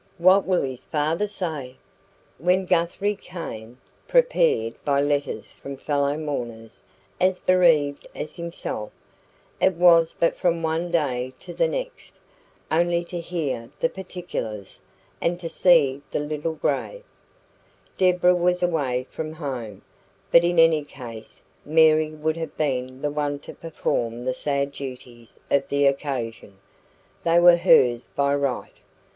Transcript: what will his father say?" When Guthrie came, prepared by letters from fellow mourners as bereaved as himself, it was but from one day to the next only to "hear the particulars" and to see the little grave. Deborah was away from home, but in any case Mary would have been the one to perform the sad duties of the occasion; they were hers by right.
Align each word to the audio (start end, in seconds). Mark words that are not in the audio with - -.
what 0.17 0.47
will 0.47 0.63
his 0.63 0.83
father 0.85 1.27
say?" 1.27 1.75
When 2.39 2.65
Guthrie 2.65 3.15
came, 3.15 3.79
prepared 4.07 4.73
by 4.83 4.99
letters 4.99 5.53
from 5.53 5.77
fellow 5.77 6.17
mourners 6.17 6.81
as 7.19 7.39
bereaved 7.39 8.07
as 8.15 8.35
himself, 8.35 8.91
it 9.61 9.75
was 9.75 10.15
but 10.19 10.35
from 10.35 10.63
one 10.63 10.89
day 10.89 11.33
to 11.41 11.53
the 11.53 11.67
next 11.67 12.19
only 12.71 13.03
to 13.05 13.19
"hear 13.19 13.69
the 13.79 13.89
particulars" 13.89 14.81
and 15.21 15.39
to 15.39 15.47
see 15.47 16.01
the 16.09 16.17
little 16.19 16.55
grave. 16.55 17.03
Deborah 17.95 18.33
was 18.33 18.63
away 18.63 19.03
from 19.03 19.33
home, 19.33 19.83
but 20.31 20.43
in 20.43 20.57
any 20.57 20.83
case 20.83 21.43
Mary 21.63 22.09
would 22.09 22.37
have 22.37 22.57
been 22.57 23.03
the 23.03 23.11
one 23.11 23.37
to 23.37 23.53
perform 23.53 24.25
the 24.25 24.33
sad 24.33 24.71
duties 24.71 25.39
of 25.51 25.67
the 25.67 25.85
occasion; 25.85 26.57
they 27.23 27.37
were 27.39 27.55
hers 27.57 28.07
by 28.15 28.33
right. 28.33 28.73